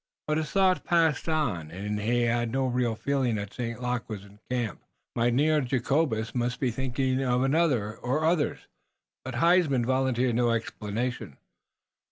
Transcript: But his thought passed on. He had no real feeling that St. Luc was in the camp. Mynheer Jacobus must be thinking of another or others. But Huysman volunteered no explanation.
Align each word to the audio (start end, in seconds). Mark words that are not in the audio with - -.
But 0.25 0.37
his 0.37 0.49
thought 0.49 0.83
passed 0.83 1.29
on. 1.29 1.69
He 1.99 2.21
had 2.23 2.51
no 2.51 2.65
real 2.65 2.95
feeling 2.95 3.35
that 3.35 3.53
St. 3.53 3.79
Luc 3.83 4.09
was 4.09 4.25
in 4.25 4.39
the 4.49 4.55
camp. 4.55 4.81
Mynheer 5.15 5.61
Jacobus 5.61 6.33
must 6.33 6.59
be 6.59 6.71
thinking 6.71 7.21
of 7.21 7.43
another 7.43 7.97
or 7.97 8.25
others. 8.25 8.61
But 9.23 9.35
Huysman 9.35 9.85
volunteered 9.85 10.33
no 10.33 10.49
explanation. 10.49 11.37